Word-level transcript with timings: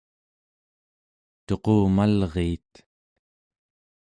tuqumalriit 1.45 2.71